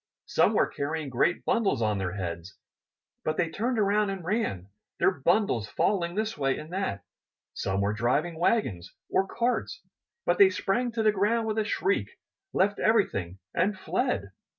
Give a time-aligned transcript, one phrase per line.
[0.25, 2.57] Some were carrying great bundles on their heads,
[3.23, 4.67] but they turned around and ran,
[4.99, 7.03] their bundles falling this way and that.
[7.53, 9.79] Some were driving wagons or carts,
[10.25, 12.17] but they sprang to the ground with a shriek,
[12.51, 14.31] left everything, and fled.